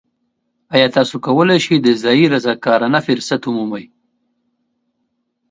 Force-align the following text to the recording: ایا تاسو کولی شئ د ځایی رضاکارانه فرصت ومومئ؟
ایا 0.75 0.87
تاسو 0.95 1.15
کولی 1.25 1.57
شئ 1.65 1.77
د 1.85 1.87
ځایی 2.03 2.25
رضاکارانه 2.33 2.99
فرصت 3.07 3.41
ومومئ؟ 3.45 3.85